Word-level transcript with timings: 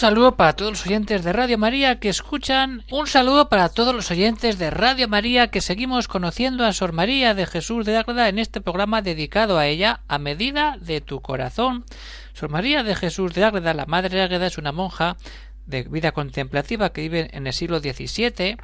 Saludo 0.00 0.34
para 0.34 0.54
todos 0.54 0.70
los 0.70 0.86
oyentes 0.86 1.22
de 1.22 1.32
Radio 1.34 1.58
María 1.58 2.00
que 2.00 2.08
escuchan. 2.08 2.84
Un 2.90 3.06
saludo 3.06 3.50
para 3.50 3.68
todos 3.68 3.94
los 3.94 4.10
oyentes 4.10 4.58
de 4.58 4.70
Radio 4.70 5.08
María 5.08 5.48
que 5.48 5.60
seguimos 5.60 6.08
conociendo 6.08 6.64
a 6.64 6.72
Sor 6.72 6.94
María 6.94 7.34
de 7.34 7.44
Jesús 7.44 7.84
de 7.84 7.98
Ágreda 7.98 8.30
en 8.30 8.38
este 8.38 8.62
programa 8.62 9.02
dedicado 9.02 9.58
a 9.58 9.66
ella 9.66 10.00
a 10.08 10.18
medida 10.18 10.78
de 10.80 11.02
tu 11.02 11.20
corazón. 11.20 11.84
Sor 12.32 12.48
María 12.48 12.82
de 12.82 12.96
Jesús 12.96 13.34
de 13.34 13.44
Ágreda, 13.44 13.74
la 13.74 13.84
Madre 13.84 14.16
de 14.16 14.22
Ágreda, 14.22 14.46
es 14.46 14.56
una 14.56 14.72
monja 14.72 15.18
de 15.66 15.82
vida 15.82 16.12
contemplativa 16.12 16.94
que 16.94 17.02
vive 17.02 17.28
en 17.34 17.46
el 17.46 17.52
siglo 17.52 17.80
XVII 17.80 18.56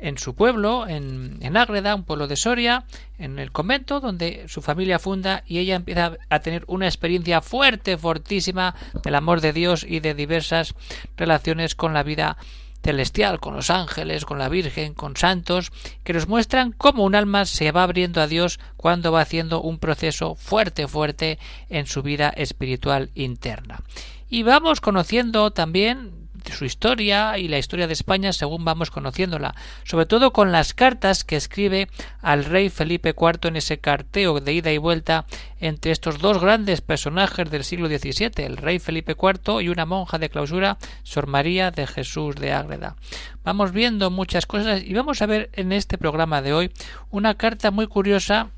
en 0.00 0.18
su 0.18 0.34
pueblo, 0.34 0.86
en, 0.86 1.38
en, 1.40 1.56
Ágreda, 1.56 1.94
un 1.94 2.04
pueblo 2.04 2.26
de 2.28 2.36
Soria, 2.36 2.84
en 3.18 3.38
el 3.38 3.52
convento 3.52 4.00
donde 4.00 4.44
su 4.48 4.62
familia 4.62 4.98
funda 4.98 5.42
y 5.46 5.58
ella 5.58 5.76
empieza 5.76 6.16
a 6.28 6.40
tener 6.40 6.64
una 6.66 6.86
experiencia 6.86 7.40
fuerte, 7.40 7.96
fortísima 7.96 8.74
del 9.02 9.14
amor 9.14 9.40
de 9.40 9.52
Dios 9.52 9.84
y 9.88 10.00
de 10.00 10.14
diversas 10.14 10.74
relaciones 11.16 11.74
con 11.74 11.94
la 11.94 12.02
vida 12.02 12.36
celestial, 12.82 13.40
con 13.40 13.54
los 13.54 13.70
ángeles, 13.70 14.24
con 14.24 14.38
la 14.38 14.48
Virgen, 14.48 14.94
con 14.94 15.16
santos, 15.16 15.72
que 16.04 16.12
nos 16.12 16.28
muestran 16.28 16.72
cómo 16.72 17.04
un 17.04 17.14
alma 17.14 17.44
se 17.44 17.72
va 17.72 17.82
abriendo 17.82 18.20
a 18.20 18.26
Dios 18.26 18.60
cuando 18.76 19.12
va 19.12 19.20
haciendo 19.20 19.60
un 19.60 19.78
proceso 19.78 20.34
fuerte, 20.36 20.86
fuerte 20.86 21.38
en 21.68 21.86
su 21.86 22.02
vida 22.02 22.30
espiritual 22.30 23.10
interna. 23.14 23.82
Y 24.30 24.42
vamos 24.42 24.80
conociendo 24.80 25.50
también 25.50 26.12
su 26.52 26.64
historia 26.64 27.38
y 27.38 27.48
la 27.48 27.58
historia 27.58 27.86
de 27.86 27.92
España 27.92 28.32
según 28.32 28.64
vamos 28.64 28.90
conociéndola, 28.90 29.54
sobre 29.84 30.06
todo 30.06 30.32
con 30.32 30.52
las 30.52 30.74
cartas 30.74 31.24
que 31.24 31.36
escribe 31.36 31.88
al 32.22 32.44
rey 32.44 32.68
Felipe 32.68 33.14
IV 33.18 33.48
en 33.48 33.56
ese 33.56 33.78
carteo 33.78 34.40
de 34.40 34.52
ida 34.52 34.72
y 34.72 34.78
vuelta 34.78 35.26
entre 35.60 35.92
estos 35.92 36.18
dos 36.18 36.40
grandes 36.40 36.80
personajes 36.80 37.50
del 37.50 37.64
siglo 37.64 37.88
XVII, 37.88 38.44
el 38.44 38.56
rey 38.56 38.78
Felipe 38.78 39.16
IV 39.20 39.60
y 39.62 39.68
una 39.68 39.86
monja 39.86 40.18
de 40.18 40.30
clausura, 40.30 40.78
Sor 41.02 41.26
María 41.26 41.70
de 41.70 41.86
Jesús 41.86 42.36
de 42.36 42.52
Ágreda. 42.52 42.96
Vamos 43.44 43.72
viendo 43.72 44.10
muchas 44.10 44.46
cosas 44.46 44.82
y 44.82 44.94
vamos 44.94 45.22
a 45.22 45.26
ver 45.26 45.50
en 45.54 45.72
este 45.72 45.98
programa 45.98 46.42
de 46.42 46.52
hoy 46.52 46.70
una 47.10 47.34
carta 47.34 47.70
muy 47.70 47.86
curiosa 47.86 48.50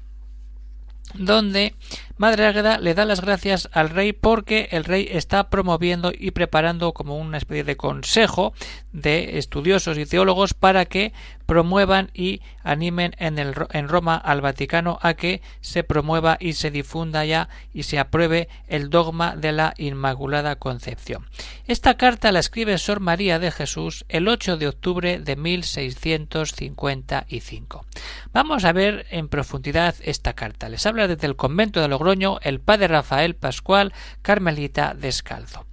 donde 1.15 1.75
Madre 2.17 2.47
Águeda 2.47 2.79
le 2.79 2.95
da 2.95 3.05
las 3.05 3.21
gracias 3.21 3.69
al 3.73 3.89
rey 3.89 4.13
porque 4.13 4.69
el 4.73 4.85
rey 4.85 5.09
está 5.11 5.49
promoviendo 5.49 6.13
y 6.17 6.33
preparando 6.33 6.93
como 6.93 7.17
una 7.17 7.39
especie 7.39 7.65
de 7.65 7.77
consejo 7.77 8.53
de 8.93 9.39
estudiosos 9.39 9.97
y 9.97 10.07
teólogos 10.07 10.53
para 10.53 10.85
que 10.85 11.13
promuevan 11.51 12.13
y 12.15 12.41
animen 12.63 13.17
en, 13.19 13.41
el, 13.41 13.57
en 13.73 13.89
Roma 13.89 14.15
al 14.15 14.41
Vaticano 14.41 15.01
a 15.03 15.15
que 15.15 15.43
se 15.61 15.83
promueva 15.83 16.37
y 16.39 16.53
se 16.53 16.71
difunda 16.71 17.25
ya 17.25 17.49
y 17.75 17.83
se 17.83 17.99
apruebe 17.99 18.49
el 18.69 18.89
dogma 18.89 19.35
de 19.35 19.51
la 19.51 19.75
Inmaculada 19.77 20.55
Concepción. 20.55 21.27
Esta 21.67 21.97
carta 21.97 22.31
la 22.31 22.39
escribe 22.39 22.79
Sor 22.79 23.01
María 23.01 23.41
de 23.41 23.51
Jesús 23.51 24.05
el 24.09 24.29
8 24.29 24.59
de 24.59 24.69
octubre 24.69 25.19
de 25.19 25.35
1655. 25.35 27.85
Vamos 28.33 28.65
a 28.65 28.73
ver 28.73 29.07
en 29.11 29.27
profundidad 29.27 29.97
esta 30.05 30.35
carta. 30.35 30.69
Les 30.69 30.87
habla 30.87 31.09
desde 31.09 31.27
el 31.27 31.35
convento 31.35 31.81
de 31.81 31.89
Logroño 31.89 32.39
el 32.43 32.61
padre 32.61 32.87
Rafael 32.87 33.35
Pascual, 33.35 33.93
carmelita 34.23 34.95
descalzo. 34.95 35.67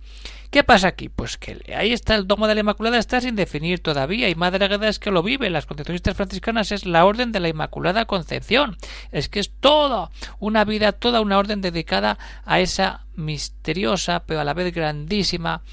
¿Qué 0.50 0.64
pasa 0.64 0.88
aquí? 0.88 1.10
Pues 1.10 1.38
que 1.38 1.60
ahí 1.76 1.92
está 1.92 2.16
el 2.16 2.28
dogma 2.28 2.48
de 2.48 2.56
la 2.56 2.62
Inmaculada, 2.62 2.98
está 2.98 3.20
sin 3.20 3.36
definir 3.36 3.82
todavía, 3.82 4.30
y 4.30 4.36
Madre 4.36 4.68
es 4.88 5.00
que 5.00 5.12
lo 5.12 5.22
vive. 5.22 5.50
Las 5.50 5.66
concepcionistas 5.66 6.16
franciscanas 6.16 6.72
es 6.72 6.86
la 6.86 7.06
orden 7.06 7.32
de 7.32 7.42
la 7.42 7.50
Inmaculada 7.50 8.06
Concepción. 8.06 8.78
Es 9.12 9.28
que 9.28 9.40
es 9.40 9.52
toda 9.52 10.10
una 10.40 10.64
vida, 10.64 10.94
toda 10.94 11.20
una 11.22 11.38
orden 11.38 11.62
dedicada 11.62 12.18
a 12.46 12.62
esa 12.62 13.06
misteriosa, 13.16 14.24
pero 14.26 14.40
a 14.40 14.46
la 14.46 14.54
vez 14.54 14.74
grandísima 14.74 15.64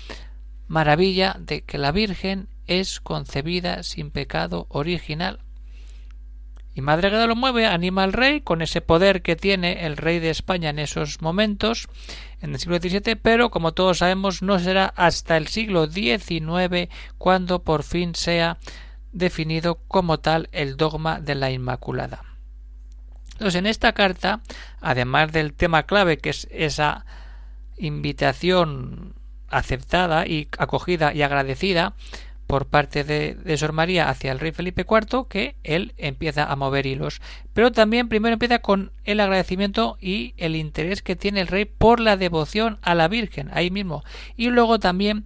maravilla 0.66 1.36
de 1.38 1.62
que 1.62 1.78
la 1.78 1.92
Virgen 1.92 2.48
es 2.66 3.00
concebida 3.00 3.82
sin 3.82 4.10
pecado 4.10 4.66
original. 4.70 5.43
Y 6.74 6.80
Madre 6.80 7.08
Agueda 7.08 7.26
lo 7.26 7.36
mueve, 7.36 7.66
anima 7.66 8.02
al 8.02 8.12
rey 8.12 8.40
con 8.40 8.60
ese 8.60 8.80
poder 8.80 9.22
que 9.22 9.36
tiene 9.36 9.86
el 9.86 9.96
rey 9.96 10.18
de 10.18 10.30
España 10.30 10.70
en 10.70 10.80
esos 10.80 11.22
momentos, 11.22 11.88
en 12.40 12.52
el 12.52 12.58
siglo 12.58 12.78
XVII, 12.78 13.14
pero 13.16 13.50
como 13.50 13.72
todos 13.72 13.98
sabemos 13.98 14.42
no 14.42 14.58
será 14.58 14.86
hasta 14.96 15.36
el 15.36 15.46
siglo 15.46 15.86
XIX 15.86 16.88
cuando 17.16 17.62
por 17.62 17.84
fin 17.84 18.16
sea 18.16 18.58
definido 19.12 19.76
como 19.86 20.18
tal 20.18 20.48
el 20.50 20.76
dogma 20.76 21.20
de 21.20 21.36
la 21.36 21.52
Inmaculada. 21.52 22.24
Entonces, 23.32 23.54
en 23.56 23.66
esta 23.66 23.92
carta, 23.92 24.40
además 24.80 25.32
del 25.32 25.54
tema 25.54 25.84
clave 25.84 26.18
que 26.18 26.30
es 26.30 26.48
esa 26.50 27.04
invitación 27.76 29.14
aceptada 29.48 30.26
y 30.26 30.48
acogida 30.58 31.14
y 31.14 31.22
agradecida 31.22 31.94
por 32.46 32.66
parte 32.66 33.04
de, 33.04 33.34
de, 33.34 33.56
Sor 33.56 33.72
María 33.72 34.08
hacia 34.08 34.30
el 34.30 34.38
rey 34.38 34.52
Felipe 34.52 34.86
IV 34.88 35.26
que 35.28 35.56
él 35.64 35.94
empieza 35.96 36.44
a 36.44 36.56
mover 36.56 36.86
hilos. 36.86 37.20
Pero 37.52 37.72
también 37.72 38.08
primero 38.08 38.34
empieza 38.34 38.58
con 38.58 38.92
el 39.04 39.20
agradecimiento 39.20 39.96
y 40.00 40.34
el 40.36 40.56
interés 40.56 41.02
que 41.02 41.16
tiene 41.16 41.40
el 41.40 41.48
rey 41.48 41.64
por 41.64 42.00
la 42.00 42.16
devoción 42.16 42.78
a 42.82 42.94
la 42.94 43.08
Virgen, 43.08 43.50
ahí 43.52 43.70
mismo. 43.70 44.04
Y 44.36 44.50
luego 44.50 44.78
también 44.78 45.24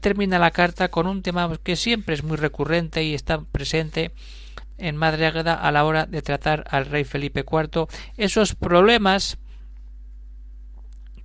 termina 0.00 0.38
la 0.38 0.50
carta 0.50 0.88
con 0.88 1.06
un 1.06 1.22
tema 1.22 1.50
que 1.62 1.76
siempre 1.76 2.14
es 2.14 2.22
muy 2.22 2.36
recurrente 2.36 3.04
y 3.04 3.14
está 3.14 3.40
presente 3.40 4.12
en 4.78 4.96
Madre 4.96 5.26
Águeda 5.26 5.54
a 5.54 5.70
la 5.70 5.84
hora 5.84 6.06
de 6.06 6.22
tratar 6.22 6.64
al 6.70 6.86
rey 6.86 7.04
Felipe 7.04 7.44
IV 7.50 7.86
esos 8.16 8.54
problemas 8.54 9.38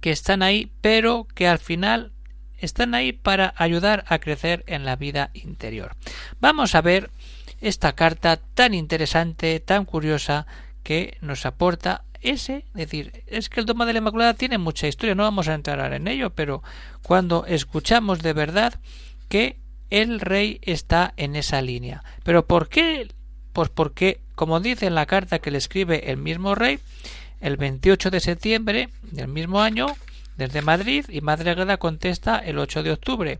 que 0.01 0.11
están 0.11 0.43
ahí 0.43 0.71
pero 0.81 1.27
que 1.33 1.47
al 1.47 1.59
final 1.59 2.11
están 2.59 2.93
ahí 2.95 3.11
para 3.11 3.53
ayudar 3.57 4.05
a 4.07 4.19
crecer 4.19 4.63
en 4.67 4.85
la 4.85 4.95
vida 4.95 5.31
interior. 5.33 5.95
Vamos 6.39 6.75
a 6.75 6.81
ver 6.81 7.09
esta 7.61 7.93
carta 7.93 8.37
tan 8.37 8.73
interesante, 8.73 9.59
tan 9.59 9.85
curiosa, 9.85 10.47
que 10.83 11.17
nos 11.21 11.45
aporta 11.45 12.03
ese, 12.21 12.65
es 12.69 12.73
decir, 12.73 13.23
es 13.27 13.49
que 13.49 13.59
el 13.59 13.65
dogma 13.65 13.85
de 13.85 13.93
la 13.93 13.99
Inmaculada 13.99 14.33
tiene 14.33 14.57
mucha 14.57 14.87
historia, 14.87 15.15
no 15.15 15.23
vamos 15.23 15.47
a 15.47 15.53
entrar 15.53 15.93
en 15.93 16.07
ello, 16.07 16.31
pero 16.31 16.63
cuando 17.01 17.45
escuchamos 17.45 18.21
de 18.21 18.33
verdad 18.33 18.73
que 19.29 19.57
el 19.89 20.19
rey 20.19 20.59
está 20.63 21.13
en 21.17 21.35
esa 21.35 21.61
línea. 21.61 22.03
¿Pero 22.23 22.45
por 22.45 22.69
qué? 22.69 23.07
Pues 23.53 23.69
porque, 23.69 24.19
como 24.35 24.59
dice 24.59 24.85
en 24.85 24.95
la 24.95 25.05
carta 25.05 25.39
que 25.39 25.51
le 25.51 25.57
escribe 25.57 26.11
el 26.11 26.17
mismo 26.17 26.55
rey, 26.55 26.79
el 27.41 27.57
28 27.57 28.11
de 28.11 28.19
septiembre 28.19 28.89
del 29.01 29.29
mismo 29.29 29.61
año, 29.61 29.87
desde 30.39 30.63
Madrid 30.63 31.05
y 31.09 31.21
Madre 31.21 31.51
Agueda 31.51 31.77
contesta 31.77 32.39
el 32.39 32.57
8 32.57 32.81
de 32.81 32.91
octubre. 32.91 33.39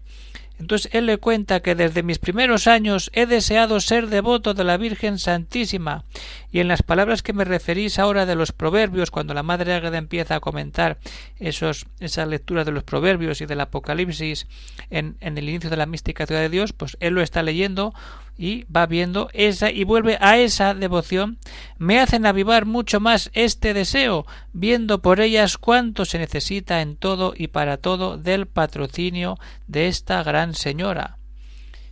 Entonces 0.59 0.93
él 0.93 1.05
le 1.05 1.17
cuenta 1.17 1.61
que 1.61 1.73
desde 1.73 2.03
mis 2.03 2.19
primeros 2.19 2.67
años 2.67 3.09
he 3.13 3.25
deseado 3.25 3.79
ser 3.79 4.07
devoto 4.07 4.53
de 4.53 4.65
la 4.65 4.75
Virgen 4.75 5.17
Santísima, 5.17 6.03
y 6.51 6.59
en 6.59 6.67
las 6.67 6.83
palabras 6.83 7.23
que 7.23 7.31
me 7.31 7.45
referís 7.45 7.97
ahora 7.97 8.25
de 8.25 8.35
los 8.35 8.51
proverbios, 8.51 9.09
cuando 9.09 9.33
la 9.33 9.41
Madre 9.41 9.73
Águeda 9.73 9.97
empieza 9.97 10.35
a 10.35 10.39
comentar 10.41 10.97
esos, 11.39 11.85
esa 12.01 12.25
lectura 12.25 12.65
de 12.65 12.73
los 12.73 12.83
proverbios 12.83 13.39
y 13.39 13.45
del 13.45 13.61
Apocalipsis 13.61 14.47
en, 14.89 15.15
en 15.21 15.37
el 15.37 15.47
inicio 15.47 15.69
de 15.69 15.77
la 15.77 15.85
mística 15.85 16.25
ciudad 16.25 16.41
de 16.41 16.49
Dios, 16.49 16.73
pues 16.73 16.97
él 16.99 17.13
lo 17.13 17.21
está 17.21 17.41
leyendo 17.41 17.93
y 18.41 18.63
va 18.73 18.85
viendo 18.85 19.29
esa 19.33 19.69
y 19.69 19.83
vuelve 19.83 20.17
a 20.21 20.37
esa 20.37 20.73
devoción, 20.73 21.39
me 21.77 21.99
hacen 21.99 22.25
avivar 22.25 22.65
mucho 22.65 23.01
más 23.01 23.29
este 23.33 23.73
deseo, 23.73 24.25
viendo 24.53 25.01
por 25.01 25.19
ellas 25.19 25.57
cuánto 25.57 26.05
se 26.05 26.19
necesita 26.19 26.81
en 26.81 26.95
todo 26.95 27.33
y 27.35 27.47
para 27.47 27.75
todo 27.75 28.17
del 28.17 28.47
patrocinio 28.47 29.37
de 29.67 29.89
esta 29.89 30.23
gran 30.23 30.55
señora. 30.55 31.17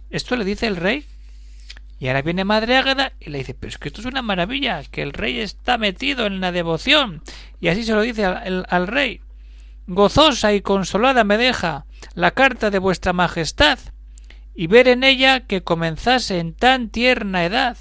Esto 0.09 0.37
le 0.37 0.45
dice 0.45 0.67
el 0.67 0.77
rey. 0.77 1.03
Y 1.99 2.07
ahora 2.07 2.21
viene 2.21 2.45
Madre 2.45 2.77
Águeda 2.77 3.11
y 3.19 3.29
le 3.29 3.39
dice, 3.39 3.53
pero 3.53 3.69
es 3.69 3.77
que 3.77 3.89
esto 3.89 3.99
es 3.99 4.07
una 4.07 4.21
maravilla, 4.21 4.83
que 4.89 5.01
el 5.01 5.11
rey 5.11 5.39
está 5.39 5.77
metido 5.77 6.27
en 6.27 6.39
la 6.39 6.53
devoción. 6.53 7.23
Y 7.59 7.67
así 7.67 7.83
se 7.83 7.93
lo 7.93 8.01
dice 8.01 8.23
al, 8.23 8.65
al 8.69 8.87
rey. 8.87 9.19
Gozosa 9.87 10.53
y 10.53 10.61
consolada 10.61 11.25
me 11.25 11.37
deja 11.37 11.85
la 12.13 12.31
carta 12.31 12.69
de 12.69 12.79
vuestra 12.79 13.11
majestad, 13.11 13.79
y 14.59 14.65
ver 14.65 14.87
en 14.87 15.03
ella 15.03 15.41
que 15.41 15.61
comenzase 15.61 16.39
en 16.39 16.55
tan 16.55 16.89
tierna 16.89 17.45
edad 17.45 17.77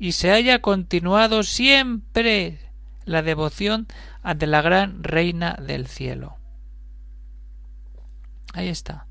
y 0.00 0.12
se 0.12 0.32
haya 0.32 0.60
continuado 0.60 1.44
siempre 1.44 2.58
la 3.04 3.22
devoción 3.22 3.86
ante 4.20 4.48
la 4.48 4.62
gran 4.62 5.04
reina 5.04 5.56
del 5.64 5.86
cielo. 5.86 6.38
Ahí 8.52 8.68
está. 8.68 9.06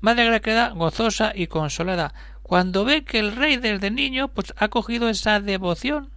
Madre 0.00 0.40
queda 0.40 0.68
gozosa 0.68 1.32
y 1.34 1.48
consolada 1.48 2.14
cuando 2.44 2.84
ve 2.84 3.04
que 3.04 3.18
el 3.18 3.34
rey 3.34 3.56
desde 3.56 3.90
niño 3.90 4.28
pues 4.28 4.54
ha 4.56 4.68
cogido 4.68 5.08
esa 5.08 5.40
devoción 5.40 6.10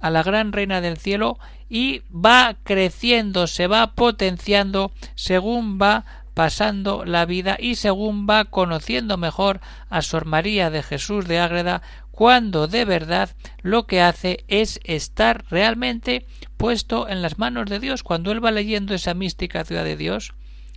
a 0.00 0.08
la 0.08 0.22
gran 0.22 0.52
reina 0.52 0.80
del 0.80 0.96
cielo 0.96 1.38
y 1.68 2.02
va 2.10 2.56
creciendo, 2.62 3.46
se 3.46 3.66
va 3.66 3.92
potenciando 3.94 4.90
según 5.16 5.78
va 5.78 6.23
pasando 6.34 7.04
la 7.04 7.24
vida 7.24 7.56
y 7.58 7.76
según 7.76 8.26
va 8.28 8.44
conociendo 8.44 9.16
mejor 9.16 9.60
a 9.88 10.02
Sor 10.02 10.26
María 10.26 10.68
de 10.70 10.82
Jesús 10.82 11.26
de 11.26 11.38
Ágreda 11.38 11.82
cuando 12.10 12.68
de 12.68 12.84
verdad 12.84 13.30
lo 13.62 13.86
que 13.86 14.00
hace 14.00 14.44
es 14.48 14.80
estar 14.84 15.44
realmente 15.50 16.26
puesto 16.56 17.08
en 17.08 17.22
las 17.22 17.38
manos 17.38 17.66
de 17.70 17.80
Dios. 17.80 18.02
Cuando 18.02 18.30
él 18.32 18.44
va 18.44 18.50
leyendo 18.50 18.94
esa 18.94 19.14
mística 19.14 19.64
ciudad 19.64 19.84
de 19.84 19.96
Dios 19.96 20.34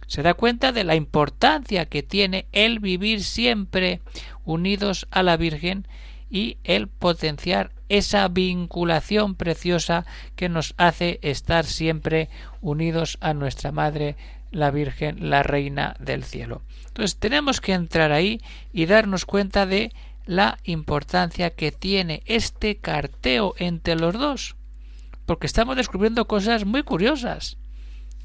se 0.08 0.24
da 0.24 0.34
cuenta 0.34 0.72
de 0.72 0.84
la 0.84 0.96
importancia 0.96 1.86
que 1.86 2.02
tiene 2.02 2.48
el 2.54 2.80
vivir 2.80 3.24
siempre 3.24 4.02
unidos 4.46 5.06
a 5.12 5.22
la 5.22 5.38
Virgen 5.38 5.86
y 6.30 6.58
el 6.64 6.88
potenciar 6.88 7.72
esa 7.90 8.28
vinculación 8.28 9.36
preciosa 9.36 10.06
que 10.36 10.50
nos 10.50 10.74
hace 10.78 11.20
estar 11.22 11.66
siempre 11.66 12.30
unidos 12.62 13.18
a 13.22 13.34
nuestra 13.34 13.72
Madre, 13.72 14.16
la 14.52 14.72
Virgen, 14.72 15.30
la 15.30 15.44
Reina 15.44 15.96
del 16.00 16.24
Cielo. 16.24 16.62
Entonces 16.88 17.18
tenemos 17.18 17.62
que 17.62 17.74
entrar 17.74 18.12
ahí 18.12 18.42
y 18.74 18.86
darnos 18.86 19.26
cuenta 19.26 19.66
de 19.66 19.92
la 20.26 20.58
importancia 20.64 21.52
que 21.52 21.72
tiene 21.72 22.22
este 22.26 22.78
carteo 22.78 23.56
entre 23.58 23.96
los 23.96 24.14
dos, 24.14 24.56
porque 25.26 25.48
estamos 25.48 25.78
descubriendo 25.78 26.28
cosas 26.28 26.66
muy 26.66 26.84
curiosas. 26.84 27.58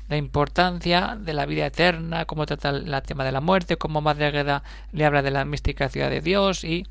La 0.08 0.16
importancia 0.16 1.16
de 1.19 1.32
la 1.32 1.46
vida 1.46 1.66
eterna, 1.66 2.24
cómo 2.24 2.44
trata 2.44 2.70
el 2.70 3.02
tema 3.02 3.24
de 3.24 3.32
la 3.32 3.40
muerte, 3.40 3.76
cómo 3.76 4.00
Madre 4.00 4.26
Agueda 4.26 4.62
le 4.90 5.04
habla 5.04 5.22
de 5.22 5.30
la 5.30 5.44
mística 5.44 5.88
ciudad 5.88 6.10
de 6.10 6.20
Dios 6.20 6.64
y 6.64 6.86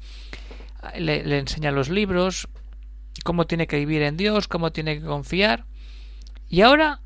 le, 0.97 1.23
le 1.23 1.39
enseña 1.39 1.71
los 1.71 1.89
libros, 1.89 2.47
cómo 3.23 3.45
tiene 3.45 3.67
que 3.67 3.77
vivir 3.77 4.01
en 4.01 4.17
Dios, 4.17 4.47
cómo 4.47 4.71
tiene 4.71 4.99
que 4.99 5.05
confiar. 5.05 5.65
Y 6.49 6.61
ahora, 6.61 7.01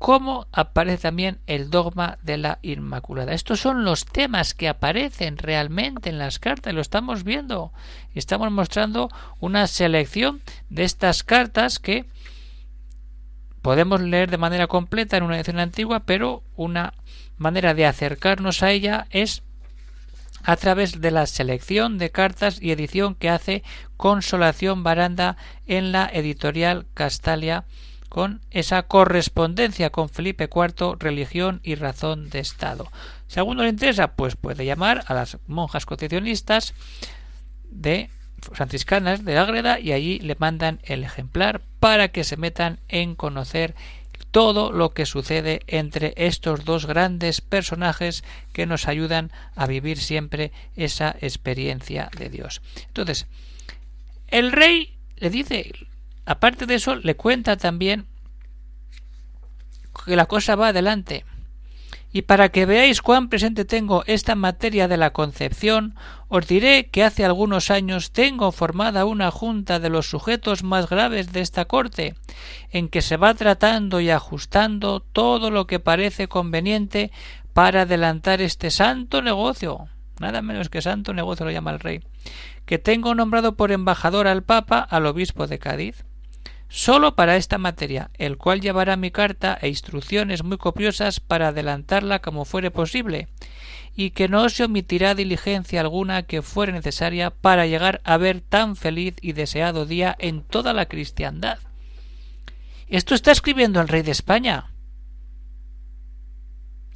cómo 0.00 0.46
aparece 0.50 1.02
también 1.02 1.40
el 1.46 1.68
dogma 1.68 2.16
de 2.22 2.38
la 2.38 2.58
Inmaculada. 2.62 3.34
Estos 3.34 3.60
son 3.60 3.84
los 3.84 4.06
temas 4.06 4.54
que 4.54 4.66
aparecen 4.66 5.36
realmente 5.36 6.08
en 6.08 6.18
las 6.18 6.38
cartas, 6.38 6.72
lo 6.72 6.80
estamos 6.80 7.22
viendo. 7.22 7.70
Estamos 8.14 8.50
mostrando 8.50 9.10
una 9.40 9.66
selección 9.66 10.40
de 10.70 10.84
estas 10.84 11.22
cartas 11.22 11.78
que 11.78 12.06
podemos 13.60 14.00
leer 14.00 14.30
de 14.30 14.38
manera 14.38 14.68
completa 14.68 15.18
en 15.18 15.22
una 15.24 15.36
edición 15.36 15.60
antigua, 15.60 16.00
pero 16.00 16.42
una 16.56 16.94
manera 17.36 17.74
de 17.74 17.84
acercarnos 17.84 18.62
a 18.62 18.70
ella 18.70 19.06
es 19.10 19.42
a 20.44 20.56
través 20.56 21.02
de 21.02 21.10
la 21.10 21.26
selección 21.26 21.98
de 21.98 22.10
cartas 22.10 22.58
y 22.62 22.70
edición 22.70 23.14
que 23.14 23.28
hace 23.28 23.62
Consolación 23.98 24.82
Baranda 24.82 25.36
en 25.66 25.92
la 25.92 26.08
editorial 26.10 26.86
Castalia 26.94 27.66
con 28.10 28.42
esa 28.50 28.82
correspondencia 28.82 29.88
con 29.90 30.10
Felipe 30.10 30.50
IV, 30.52 30.96
religión 30.98 31.60
y 31.62 31.76
razón 31.76 32.28
de 32.28 32.40
Estado. 32.40 32.90
Si 33.28 33.38
a 33.38 33.42
alguno 33.42 33.62
le 33.62 33.70
interesa, 33.70 34.14
pues 34.16 34.36
puede 34.36 34.66
llamar 34.66 35.04
a 35.06 35.14
las 35.14 35.38
monjas 35.46 35.86
concepcionistas 35.86 36.74
de 37.70 38.10
franciscanas 38.52 39.24
de 39.24 39.38
Ágreda 39.38 39.78
y 39.78 39.92
allí 39.92 40.18
le 40.18 40.34
mandan 40.34 40.80
el 40.82 41.04
ejemplar 41.04 41.62
para 41.78 42.08
que 42.08 42.24
se 42.24 42.36
metan 42.36 42.80
en 42.88 43.14
conocer 43.14 43.76
todo 44.32 44.72
lo 44.72 44.92
que 44.92 45.06
sucede 45.06 45.60
entre 45.68 46.12
estos 46.16 46.64
dos 46.64 46.86
grandes 46.86 47.40
personajes 47.40 48.24
que 48.52 48.66
nos 48.66 48.88
ayudan 48.88 49.30
a 49.54 49.66
vivir 49.66 49.98
siempre 49.98 50.50
esa 50.74 51.14
experiencia 51.20 52.10
de 52.16 52.28
Dios. 52.28 52.60
Entonces, 52.88 53.26
el 54.28 54.50
rey 54.50 54.96
le 55.16 55.30
dice, 55.30 55.72
aparte 56.26 56.66
de 56.66 56.74
eso, 56.74 56.96
le 56.96 57.16
cuenta 57.16 57.56
también 57.56 58.06
que 60.06 60.16
la 60.16 60.26
cosa 60.26 60.56
va 60.56 60.68
adelante. 60.68 61.24
Y 62.12 62.22
para 62.22 62.48
que 62.48 62.66
veáis 62.66 63.02
cuán 63.02 63.28
presente 63.28 63.64
tengo 63.64 64.02
esta 64.06 64.34
materia 64.34 64.88
de 64.88 64.96
la 64.96 65.12
concepción, 65.12 65.94
os 66.28 66.46
diré 66.48 66.88
que 66.88 67.04
hace 67.04 67.24
algunos 67.24 67.70
años 67.70 68.10
tengo 68.10 68.50
formada 68.50 69.04
una 69.04 69.30
junta 69.30 69.78
de 69.78 69.90
los 69.90 70.10
sujetos 70.10 70.64
más 70.64 70.88
graves 70.88 71.32
de 71.32 71.40
esta 71.40 71.66
corte, 71.66 72.16
en 72.70 72.88
que 72.88 73.00
se 73.00 73.16
va 73.16 73.34
tratando 73.34 74.00
y 74.00 74.10
ajustando 74.10 75.00
todo 75.00 75.50
lo 75.52 75.68
que 75.68 75.78
parece 75.78 76.26
conveniente 76.26 77.12
para 77.52 77.82
adelantar 77.82 78.40
este 78.40 78.70
santo 78.70 79.22
negocio. 79.22 79.88
Nada 80.18 80.42
menos 80.42 80.68
que 80.68 80.82
santo 80.82 81.14
negocio 81.14 81.46
lo 81.46 81.52
llama 81.52 81.70
el 81.70 81.80
rey, 81.80 82.00
que 82.66 82.78
tengo 82.78 83.14
nombrado 83.14 83.54
por 83.54 83.70
embajador 83.70 84.26
al 84.26 84.42
Papa 84.42 84.80
al 84.80 85.06
obispo 85.06 85.46
de 85.46 85.60
Cádiz 85.60 86.04
solo 86.70 87.16
para 87.16 87.36
esta 87.36 87.58
materia, 87.58 88.10
el 88.14 88.38
cual 88.38 88.60
llevará 88.60 88.96
mi 88.96 89.10
carta 89.10 89.58
e 89.60 89.68
instrucciones 89.68 90.44
muy 90.44 90.56
copiosas 90.56 91.20
para 91.20 91.48
adelantarla 91.48 92.20
como 92.20 92.44
fuere 92.46 92.70
posible, 92.70 93.28
y 93.94 94.10
que 94.10 94.28
no 94.28 94.48
se 94.48 94.64
omitirá 94.64 95.14
diligencia 95.16 95.80
alguna 95.80 96.22
que 96.22 96.42
fuere 96.42 96.72
necesaria 96.72 97.30
para 97.30 97.66
llegar 97.66 98.00
a 98.04 98.16
ver 98.16 98.40
tan 98.40 98.76
feliz 98.76 99.16
y 99.20 99.32
deseado 99.32 99.84
día 99.84 100.16
en 100.18 100.42
toda 100.42 100.72
la 100.72 100.86
cristiandad. 100.86 101.58
Esto 102.88 103.14
está 103.14 103.32
escribiendo 103.32 103.80
el 103.80 103.88
rey 103.88 104.02
de 104.02 104.12
España. 104.12 104.70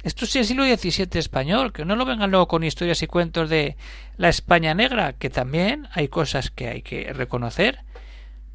Esto 0.03 0.23
es 0.23 0.35
el 0.37 0.45
siglo 0.45 0.63
XVII 0.63 1.19
español, 1.19 1.73
que 1.73 1.83
no 1.83 1.95
lo 1.95 2.05
vengan 2.05 2.31
luego 2.31 2.47
con 2.47 2.63
historias 2.63 3.03
y 3.03 3.07
cuentos 3.07 3.49
de 3.49 3.75
la 4.17 4.29
España 4.29 4.73
negra, 4.73 5.13
que 5.13 5.29
también 5.29 5.89
hay 5.91 6.07
cosas 6.07 6.49
que 6.49 6.69
hay 6.69 6.81
que 6.81 7.11
reconocer, 7.11 7.79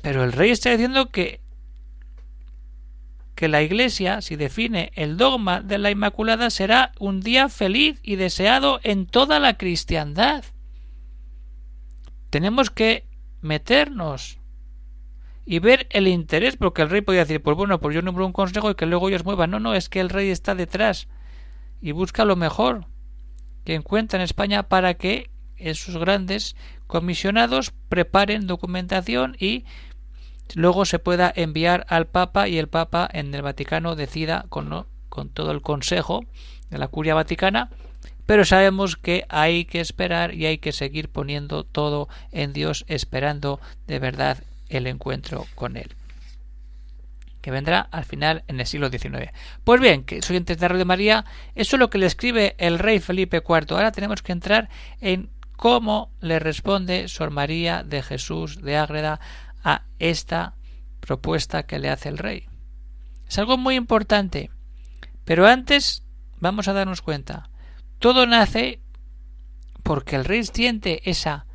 pero 0.02 0.24
el 0.24 0.32
rey 0.32 0.50
está 0.50 0.70
diciendo 0.70 1.10
que 1.10 1.40
que 3.40 3.48
la 3.48 3.62
Iglesia, 3.62 4.20
si 4.20 4.36
define 4.36 4.92
el 4.96 5.16
dogma 5.16 5.62
de 5.62 5.78
la 5.78 5.90
Inmaculada, 5.90 6.50
será 6.50 6.92
un 6.98 7.22
día 7.22 7.48
feliz 7.48 7.98
y 8.02 8.16
deseado 8.16 8.80
en 8.82 9.06
toda 9.06 9.38
la 9.38 9.56
cristiandad. 9.56 10.44
Tenemos 12.28 12.68
que 12.68 13.06
meternos 13.40 14.38
y 15.46 15.58
ver 15.58 15.86
el 15.88 16.06
interés, 16.06 16.58
porque 16.58 16.82
el 16.82 16.90
rey 16.90 17.00
podía 17.00 17.20
decir, 17.20 17.40
pues 17.40 17.56
bueno, 17.56 17.80
pues 17.80 17.94
yo 17.94 18.02
nombro 18.02 18.26
un 18.26 18.34
consejo 18.34 18.70
y 18.70 18.74
que 18.74 18.84
luego 18.84 19.08
ellos 19.08 19.24
muevan. 19.24 19.50
No, 19.50 19.58
no, 19.58 19.74
es 19.74 19.88
que 19.88 20.00
el 20.00 20.10
rey 20.10 20.28
está 20.28 20.54
detrás 20.54 21.08
y 21.80 21.92
busca 21.92 22.26
lo 22.26 22.36
mejor 22.36 22.88
que 23.64 23.74
encuentra 23.74 24.18
en 24.18 24.24
España 24.24 24.64
para 24.64 24.92
que 24.94 25.30
esos 25.56 25.96
grandes 25.96 26.56
comisionados 26.86 27.72
preparen 27.88 28.46
documentación 28.46 29.34
y 29.40 29.64
luego 30.54 30.84
se 30.84 30.98
pueda 30.98 31.32
enviar 31.34 31.86
al 31.88 32.06
Papa 32.06 32.48
y 32.48 32.58
el 32.58 32.68
Papa 32.68 33.08
en 33.12 33.34
el 33.34 33.42
Vaticano 33.42 33.96
decida 33.96 34.46
con, 34.48 34.86
todo 35.32 35.50
el 35.50 35.62
Consejo 35.62 36.24
de 36.70 36.78
la 36.78 36.88
Curia 36.88 37.14
Vaticana, 37.14 37.70
pero 38.26 38.44
sabemos 38.44 38.96
que 38.96 39.24
hay 39.28 39.64
que 39.64 39.80
esperar 39.80 40.34
y 40.34 40.46
hay 40.46 40.58
que 40.58 40.72
seguir 40.72 41.08
poniendo 41.08 41.64
todo 41.64 42.08
en 42.30 42.52
Dios, 42.52 42.84
esperando 42.88 43.60
de 43.86 43.98
verdad 43.98 44.38
el 44.68 44.86
encuentro 44.86 45.46
con 45.54 45.76
Él 45.76 45.94
que 47.40 47.50
vendrá 47.50 47.80
al 47.90 48.04
final 48.04 48.44
en 48.48 48.60
el 48.60 48.66
siglo 48.66 48.90
XIX. 48.90 49.32
Pues 49.64 49.80
bien, 49.80 50.04
que 50.04 50.20
soy 50.20 50.38
de 50.38 50.84
María, 50.84 51.24
eso 51.54 51.76
es 51.76 51.80
lo 51.80 51.88
que 51.88 51.96
le 51.96 52.04
escribe 52.04 52.54
el 52.58 52.78
rey 52.78 52.98
Felipe 53.00 53.38
IV. 53.38 53.74
Ahora 53.74 53.92
tenemos 53.92 54.20
que 54.20 54.32
entrar 54.32 54.68
en 55.00 55.30
cómo 55.56 56.10
le 56.20 56.38
responde 56.38 57.08
Sor 57.08 57.30
María 57.30 57.82
de 57.82 58.02
Jesús 58.02 58.62
de 58.62 58.76
Ágreda 58.76 59.20
a 59.62 59.84
esta 59.98 60.54
propuesta 61.00 61.64
que 61.64 61.78
le 61.78 61.90
hace 61.90 62.08
el 62.08 62.18
rey. 62.18 62.48
Es 63.28 63.38
algo 63.38 63.56
muy 63.56 63.76
importante. 63.76 64.50
Pero 65.24 65.46
antes 65.46 66.02
vamos 66.38 66.68
a 66.68 66.72
darnos 66.72 67.02
cuenta. 67.02 67.50
Todo 67.98 68.26
nace 68.26 68.80
porque 69.82 70.16
el 70.16 70.24
rey 70.24 70.44
siente 70.44 71.08
esa 71.08 71.46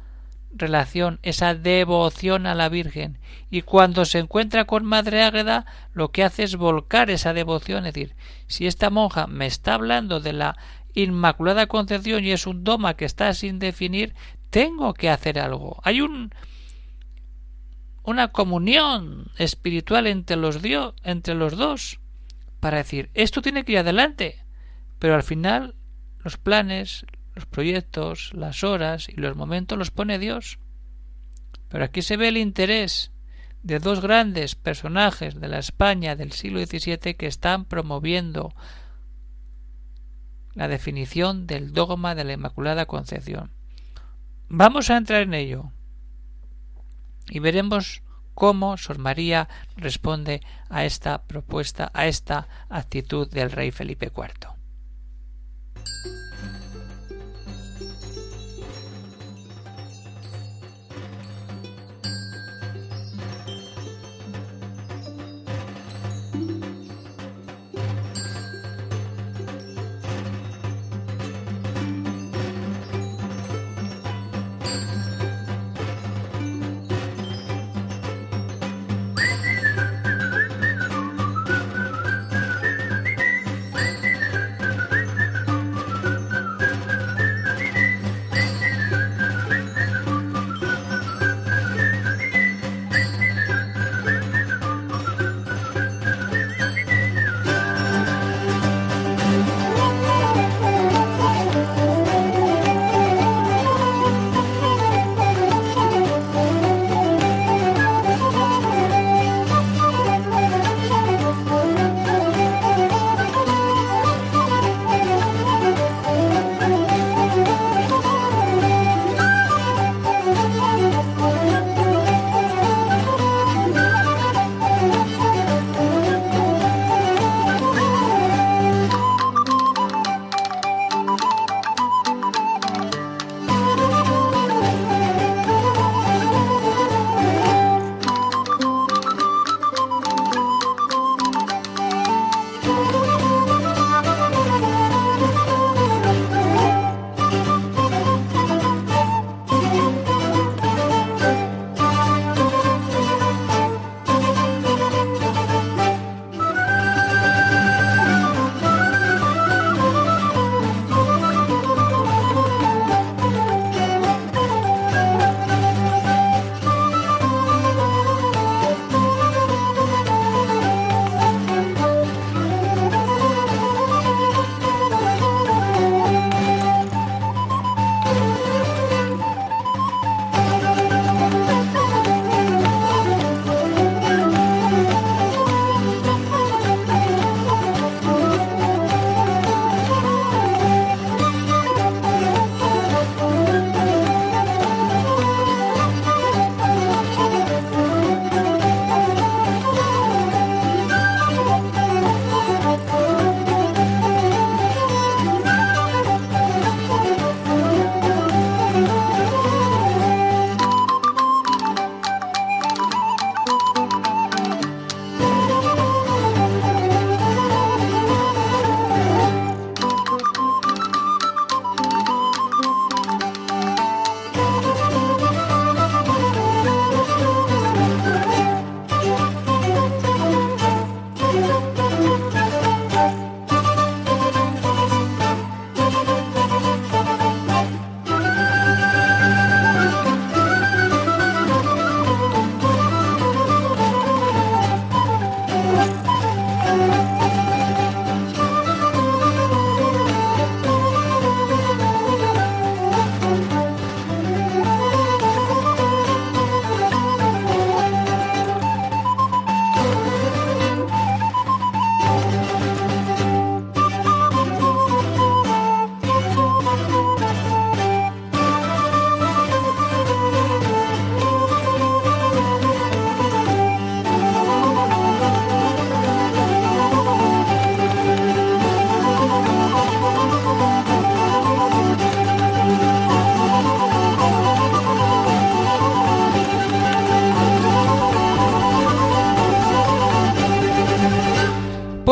relación, 0.51 1.19
esa 1.21 1.53
devoción 1.53 2.47
a 2.47 2.55
la 2.55 2.69
Virgen. 2.69 3.19
Y 3.49 3.61
cuando 3.63 4.05
se 4.05 4.19
encuentra 4.19 4.65
con 4.65 4.85
Madre 4.85 5.23
Águeda, 5.23 5.65
lo 5.93 6.11
que 6.11 6.23
hace 6.23 6.43
es 6.43 6.55
volcar 6.55 7.09
esa 7.09 7.33
devoción. 7.33 7.85
Es 7.85 7.93
decir, 7.93 8.15
si 8.47 8.67
esta 8.67 8.89
monja 8.89 9.27
me 9.27 9.45
está 9.45 9.73
hablando 9.73 10.19
de 10.19 10.33
la 10.33 10.57
Inmaculada 10.93 11.67
Concepción 11.67 12.23
y 12.23 12.31
es 12.31 12.47
un 12.47 12.63
doma 12.63 12.95
que 12.95 13.05
está 13.05 13.33
sin 13.33 13.59
definir, 13.59 14.15
tengo 14.49 14.93
que 14.93 15.09
hacer 15.09 15.39
algo. 15.39 15.81
Hay 15.83 15.99
un 15.99 16.31
una 18.05 18.29
comunión 18.29 19.31
espiritual 19.37 20.07
entre 20.07 20.37
los, 20.37 20.61
dios, 20.61 20.93
entre 21.03 21.35
los 21.35 21.57
dos 21.57 21.99
para 22.59 22.77
decir 22.77 23.09
esto 23.13 23.41
tiene 23.41 23.63
que 23.63 23.73
ir 23.73 23.79
adelante. 23.79 24.43
Pero 24.99 25.15
al 25.15 25.23
final 25.23 25.75
los 26.23 26.37
planes 26.37 27.05
los 27.35 27.45
proyectos 27.45 28.31
las 28.33 28.63
horas 28.63 29.09
y 29.09 29.19
los 29.19 29.35
momentos 29.35 29.77
los 29.77 29.91
pone 29.91 30.19
Dios. 30.19 30.59
Pero 31.69 31.83
aquí 31.83 32.01
se 32.01 32.17
ve 32.17 32.29
el 32.29 32.37
interés 32.37 33.11
de 33.61 33.79
dos 33.79 33.99
grandes 33.99 34.55
personajes 34.55 35.39
de 35.39 35.47
la 35.47 35.59
España 35.59 36.15
del 36.15 36.31
siglo 36.31 36.65
XVII 36.65 37.15
que 37.15 37.27
están 37.27 37.65
promoviendo 37.65 38.53
la 40.53 40.67
definición 40.69 41.47
del 41.47 41.73
dogma 41.73 42.15
de 42.15 42.23
la 42.23 42.33
Inmaculada 42.33 42.85
Concepción. 42.85 43.51
Vamos 44.47 44.89
a 44.89 44.97
entrar 44.97 45.23
en 45.23 45.33
ello 45.33 45.71
y 47.29 47.39
veremos 47.39 48.01
cómo 48.33 48.77
Sor 48.77 48.99
María 48.99 49.47
responde 49.77 50.41
a 50.69 50.85
esta 50.85 51.23
propuesta, 51.23 51.91
a 51.93 52.07
esta 52.07 52.47
actitud 52.69 53.29
del 53.29 53.51
rey 53.51 53.71
Felipe 53.71 54.11
IV. 54.15 54.55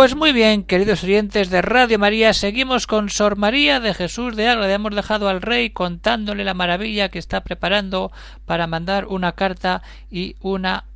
Pues 0.03 0.17
muy 0.17 0.33
bien, 0.33 0.63
queridos 0.63 1.01
oyentes 1.05 1.49
de 1.49 1.61
Radio 1.61 1.97
María, 1.97 2.33
seguimos 2.33 2.87
con 2.87 3.09
Sor 3.09 3.37
María 3.37 3.79
de 3.79 3.93
Jesús 3.93 4.35
de 4.35 4.49
Ágreda. 4.49 4.73
Hemos 4.73 4.93
dejado 4.93 5.29
al 5.29 5.41
rey 5.41 5.69
contándole 5.69 6.43
la 6.43 6.53
maravilla 6.53 7.07
que 7.07 7.19
está 7.19 7.45
preparando 7.45 8.11
para 8.45 8.67
mandar 8.67 9.05
una 9.05 9.31
carta 9.31 9.81
y 10.11 10.35
una 10.41 10.87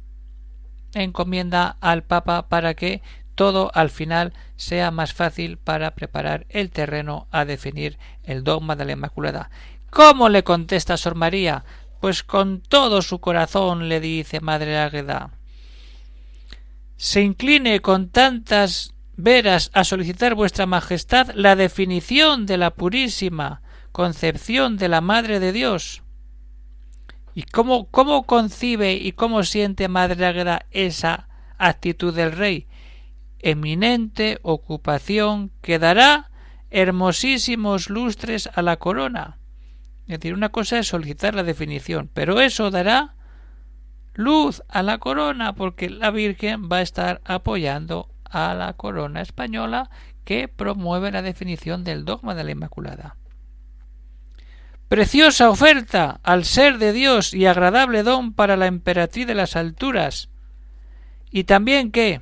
encomienda 0.93 1.77
al 1.79 2.03
Papa 2.03 2.49
para 2.49 2.73
que 2.73 3.01
todo 3.33 3.71
al 3.73 3.91
final 3.91 4.33
sea 4.57 4.91
más 4.91 5.13
fácil 5.13 5.57
para 5.57 5.91
preparar 5.95 6.45
el 6.49 6.69
terreno 6.69 7.27
a 7.31 7.45
definir 7.45 7.97
el 8.25 8.43
dogma 8.43 8.75
de 8.75 8.83
la 8.83 8.91
Inmaculada. 8.91 9.51
¿Cómo 9.89 10.27
le 10.27 10.43
contesta 10.43 10.97
Sor 10.97 11.15
María? 11.15 11.63
Pues 12.01 12.23
con 12.23 12.59
todo 12.59 13.01
su 13.01 13.19
corazón 13.19 13.87
le 13.87 14.01
dice 14.01 14.41
Madre 14.41 14.77
Águeda. 14.77 15.29
Se 16.97 17.21
incline 17.21 17.79
con 17.79 18.09
tantas 18.09 18.95
veras 19.17 19.71
a 19.74 19.83
solicitar 19.83 20.36
vuestra 20.36 20.67
Majestad 20.67 21.31
la 21.33 21.55
definición 21.55 22.45
de 22.45 22.57
la 22.57 22.71
purísima 22.71 23.62
concepción 23.91 24.77
de 24.77 24.88
la 24.88 25.01
Madre 25.01 25.39
de 25.39 25.51
Dios. 25.51 26.03
¿Y 27.33 27.43
cómo, 27.43 27.88
cómo 27.89 28.24
concibe 28.24 28.93
y 28.93 29.12
cómo 29.12 29.43
siente 29.43 29.88
Madre 29.88 30.25
Águeda 30.25 30.65
esa 30.71 31.27
actitud 31.57 32.13
del 32.13 32.31
rey? 32.31 32.67
Eminente 33.39 34.39
ocupación 34.43 35.51
que 35.62 35.79
dará 35.79 36.29
hermosísimos 36.69 37.89
lustres 37.89 38.50
a 38.53 38.62
la 38.62 38.77
corona. 38.77 39.38
Es 40.07 40.19
decir, 40.19 40.33
una 40.33 40.50
cosa 40.50 40.79
es 40.79 40.88
solicitar 40.88 41.36
la 41.36 41.43
definición, 41.43 42.09
pero 42.13 42.39
eso 42.39 42.71
dará 42.71 43.15
luz 44.13 44.63
a 44.67 44.81
la 44.83 44.97
corona, 44.97 45.53
porque 45.53 45.89
la 45.89 46.12
Virgen 46.12 46.69
va 46.71 46.77
a 46.77 46.81
estar 46.81 47.21
apoyando 47.24 48.09
a 48.29 48.53
la 48.53 48.74
corona 48.74 49.22
española 49.22 49.89
que 50.24 50.48
promueve 50.48 51.12
la 51.12 51.22
definición 51.22 51.84
del 51.84 52.05
dogma 52.05 52.36
de 52.36 52.43
la 52.43 52.51
Inmaculada. 52.51 53.15
Preciosa 54.88 55.50
oferta 55.50 56.19
al 56.24 56.46
ser 56.46 56.77
de 56.77 56.93
Dios 56.93 57.34
y 57.34 57.46
agradable 57.46 58.03
don 58.03 58.34
para 58.34 58.55
la 58.55 58.67
emperatriz 58.67 59.27
de 59.27 59.36
las 59.36 59.55
alturas. 59.55 60.29
Y 61.29 61.43
también 61.43 61.91
que 61.91 62.22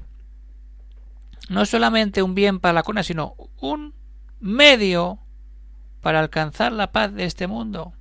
no 1.50 1.66
solamente 1.66 2.24
un 2.24 2.34
bien 2.34 2.60
para 2.60 2.74
la 2.74 2.84
corona, 2.84 3.04
sino 3.04 3.36
un 3.60 3.94
medio 4.40 5.20
para 6.02 6.20
alcanzar 6.20 6.72
la 6.72 6.92
paz 6.92 7.14
de 7.14 7.26
este 7.26 7.48
mundo. 7.48 7.94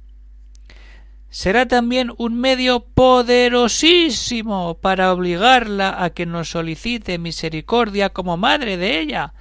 Será 1.35 1.67
también 1.67 2.13
un 2.17 2.39
medio 2.39 2.85
poderosísimo 2.85 4.79
para 4.81 5.13
obligarla 5.13 6.05
a 6.05 6.11
que 6.11 6.27
nos 6.27 6.51
solicite 6.51 7.19
misericordia 7.19 8.11
como 8.11 8.37
madre 8.37 8.77
de 8.77 9.01
ella, 9.01 9.35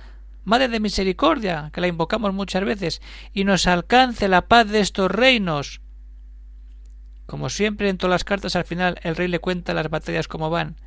Madre 0.43 0.69
de 0.69 0.79
Misericordia, 0.79 1.69
que 1.71 1.81
la 1.81 1.87
invocamos 1.87 2.33
muchas 2.33 2.65
veces, 2.65 2.99
y 3.31 3.43
nos 3.43 3.67
alcance 3.67 4.27
la 4.27 4.47
paz 4.47 4.67
de 4.69 4.79
estos 4.79 5.11
reinos. 5.11 5.81
Como 7.27 7.51
siempre 7.51 7.89
en 7.89 7.99
todas 7.99 8.15
las 8.15 8.23
cartas 8.23 8.55
al 8.55 8.65
final 8.65 8.99
el 9.03 9.15
rey 9.15 9.27
le 9.27 9.37
cuenta 9.37 9.75
las 9.75 9.91
batallas 9.91 10.27
como 10.27 10.49
van. 10.49 10.77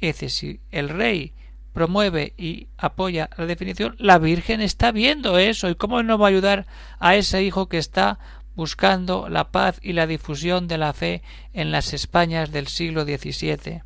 Es 0.00 0.16
si 0.32 0.60
el 0.70 0.88
rey 0.88 1.34
promueve 1.74 2.32
y 2.38 2.68
apoya 2.78 3.28
la 3.36 3.44
definición, 3.44 3.94
la 3.98 4.18
Virgen 4.18 4.62
está 4.62 4.90
viendo 4.90 5.36
eso. 5.36 5.68
¿Y 5.68 5.74
cómo 5.74 6.02
no 6.02 6.16
va 6.16 6.28
a 6.28 6.30
ayudar 6.30 6.66
a 6.98 7.14
ese 7.14 7.42
hijo 7.42 7.68
que 7.68 7.76
está 7.76 8.18
buscando 8.56 9.28
la 9.28 9.52
paz 9.52 9.78
y 9.82 9.92
la 9.92 10.08
difusión 10.08 10.66
de 10.66 10.78
la 10.78 10.92
fe 10.92 11.22
en 11.52 11.70
las 11.70 11.92
Españas 11.92 12.50
del 12.50 12.66
siglo 12.66 13.04
XVII? 13.04 13.82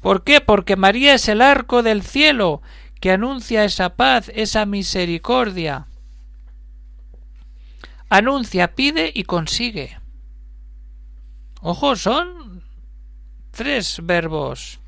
¿Por 0.00 0.24
qué? 0.24 0.40
Porque 0.40 0.76
María 0.76 1.14
es 1.14 1.28
el 1.28 1.42
arco 1.42 1.82
del 1.82 2.02
cielo 2.02 2.62
que 3.00 3.10
anuncia 3.10 3.64
esa 3.64 3.96
paz, 3.96 4.30
esa 4.34 4.64
misericordia. 4.64 5.88
Anuncia, 8.08 8.74
pide 8.74 9.10
y 9.14 9.24
consigue. 9.24 9.98
Ojo, 11.60 11.96
son 11.96 12.62
tres 13.50 14.00
verbos 14.02 14.78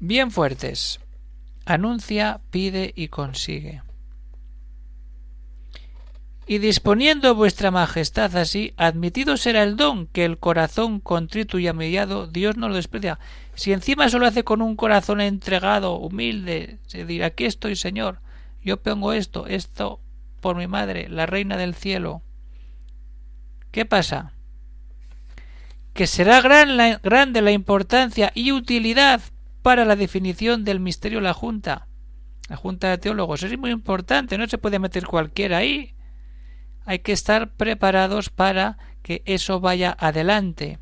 bien 0.00 0.30
fuertes. 0.30 1.00
Anuncia, 1.66 2.40
pide 2.50 2.92
y 2.94 3.08
consigue. 3.08 3.82
Y 6.46 6.58
disponiendo 6.58 7.34
vuestra 7.34 7.70
majestad 7.70 8.36
así, 8.36 8.74
admitido 8.76 9.36
será 9.38 9.62
el 9.62 9.76
don 9.76 10.06
que 10.06 10.26
el 10.26 10.38
corazón 10.38 11.00
contrito 11.00 11.58
y 11.58 11.68
amillado 11.68 12.26
Dios 12.26 12.56
no 12.58 12.68
lo 12.68 12.74
desprecia. 12.74 13.18
Si 13.54 13.72
encima 13.72 14.06
eso 14.06 14.18
lo 14.18 14.26
hace 14.26 14.44
con 14.44 14.60
un 14.60 14.76
corazón 14.76 15.20
entregado, 15.22 15.96
humilde, 15.96 16.78
se 16.86 17.06
dirá 17.06 17.26
aquí 17.26 17.46
estoy, 17.46 17.76
Señor, 17.76 18.20
yo 18.62 18.82
pongo 18.82 19.14
esto, 19.14 19.46
esto 19.46 20.00
por 20.40 20.56
mi 20.56 20.66
madre, 20.66 21.08
la 21.08 21.24
reina 21.24 21.56
del 21.56 21.74
cielo. 21.74 22.20
¿Qué 23.70 23.86
pasa? 23.86 24.32
Que 25.94 26.06
será 26.06 26.42
gran 26.42 26.76
la, 26.76 26.98
grande 26.98 27.40
la 27.40 27.52
importancia 27.52 28.32
y 28.34 28.52
utilidad 28.52 29.22
para 29.62 29.86
la 29.86 29.96
definición 29.96 30.64
del 30.64 30.80
misterio 30.80 31.18
de 31.18 31.24
la 31.24 31.32
Junta. 31.32 31.86
La 32.50 32.56
Junta 32.56 32.90
de 32.90 32.98
Teólogos 32.98 33.42
es 33.42 33.58
muy 33.58 33.70
importante, 33.70 34.36
no 34.36 34.46
se 34.46 34.58
puede 34.58 34.78
meter 34.78 35.06
cualquiera 35.06 35.58
ahí. 35.58 35.93
Hay 36.84 37.00
que 37.00 37.12
estar 37.12 37.54
preparados 37.54 38.30
para 38.30 38.78
que 39.02 39.22
eso 39.26 39.60
vaya 39.60 39.96
adelante. 39.98 40.78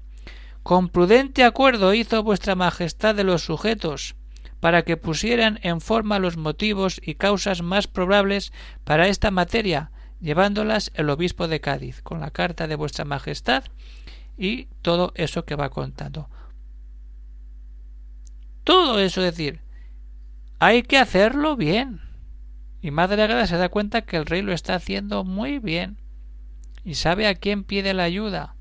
Con 0.63 0.89
prudente 0.89 1.45
acuerdo 1.45 1.95
hizo 1.95 2.23
vuestra 2.23 2.55
Majestad 2.55 3.15
de 3.15 3.25
los 3.25 3.45
sujetos, 3.45 4.15
para 4.61 4.83
que 4.83 4.97
pusieran 4.97 5.59
en 5.63 5.81
forma 5.81 6.21
los 6.21 6.37
motivos 6.37 7.01
y 7.05 7.17
causas 7.17 7.63
más 7.63 7.89
probables 7.89 8.53
para 8.85 9.09
esta 9.09 9.33
materia, 9.33 9.91
llevándolas 10.21 10.93
el 10.95 11.11
obispo 11.11 11.49
de 11.49 11.61
Cádiz, 11.61 12.01
con 12.03 12.21
la 12.21 12.31
carta 12.31 12.69
de 12.69 12.77
vuestra 12.77 13.05
Majestad 13.05 13.65
y 14.39 14.69
todo 14.81 15.13
eso 15.17 15.45
que 15.45 15.57
va 15.57 15.71
contando. 15.71 16.29
Todo 18.63 19.01
eso 19.01 19.21
decir, 19.21 19.61
hay 20.61 20.85
que 20.85 20.99
hacerlo 20.99 21.57
bien. 21.57 22.01
Y 22.83 22.91
Madre 22.91 23.23
Agreda 23.23 23.47
se 23.47 23.57
da 23.57 23.69
cuenta 23.69 24.03
que 24.03 24.17
el 24.17 24.27
rey 24.27 24.43
lo 24.43 24.53
está 24.53 24.75
haciendo 24.75 25.23
muy 25.25 25.61
bien. 25.61 25.99
Y 26.85 26.97
sabe 26.97 27.29
a 27.29 27.37
quién 27.37 27.63
pide 27.63 27.95
la 27.95 28.03
ayuda. 28.03 28.57